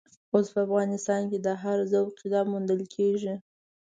اوس 0.33 0.47
په 0.53 0.59
افغانستان 0.67 1.21
کې 1.31 1.37
د 1.41 1.47
هر 1.63 1.77
ذوق 1.91 2.09
کتاب 2.21 2.45
موندل 2.53 2.81
کېږي. 2.95 3.35